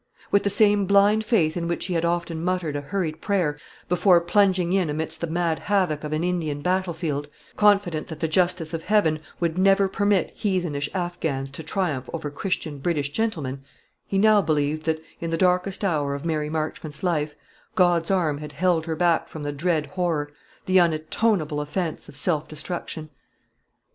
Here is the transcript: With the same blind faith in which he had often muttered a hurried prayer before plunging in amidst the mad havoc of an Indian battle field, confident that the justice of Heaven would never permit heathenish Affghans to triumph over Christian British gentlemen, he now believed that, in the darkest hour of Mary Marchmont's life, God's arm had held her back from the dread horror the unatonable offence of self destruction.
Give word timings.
With 0.31 0.41
the 0.41 0.49
same 0.49 0.87
blind 0.87 1.23
faith 1.23 1.55
in 1.55 1.67
which 1.67 1.85
he 1.85 1.93
had 1.93 2.03
often 2.03 2.43
muttered 2.43 2.75
a 2.75 2.81
hurried 2.81 3.21
prayer 3.21 3.59
before 3.87 4.19
plunging 4.19 4.73
in 4.73 4.89
amidst 4.89 5.21
the 5.21 5.27
mad 5.27 5.59
havoc 5.59 6.03
of 6.03 6.11
an 6.11 6.23
Indian 6.23 6.63
battle 6.63 6.95
field, 6.95 7.27
confident 7.55 8.07
that 8.07 8.19
the 8.19 8.27
justice 8.27 8.73
of 8.73 8.81
Heaven 8.81 9.19
would 9.39 9.59
never 9.59 9.87
permit 9.87 10.33
heathenish 10.35 10.89
Affghans 10.95 11.51
to 11.51 11.61
triumph 11.61 12.09
over 12.13 12.31
Christian 12.31 12.79
British 12.79 13.11
gentlemen, 13.11 13.63
he 14.07 14.17
now 14.17 14.41
believed 14.41 14.85
that, 14.85 15.03
in 15.19 15.29
the 15.29 15.37
darkest 15.37 15.83
hour 15.83 16.15
of 16.15 16.25
Mary 16.25 16.49
Marchmont's 16.49 17.03
life, 17.03 17.35
God's 17.75 18.09
arm 18.09 18.39
had 18.39 18.53
held 18.53 18.87
her 18.87 18.95
back 18.95 19.27
from 19.27 19.43
the 19.43 19.51
dread 19.51 19.85
horror 19.85 20.31
the 20.65 20.77
unatonable 20.79 21.61
offence 21.61 22.09
of 22.09 22.15
self 22.17 22.47
destruction. 22.47 23.11